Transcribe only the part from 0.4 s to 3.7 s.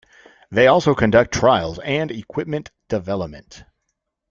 They also conduct trials and equipment development.